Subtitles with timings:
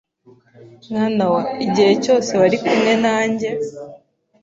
[0.91, 3.49] mwana wa, igihe cyose wari kumwe nanjye,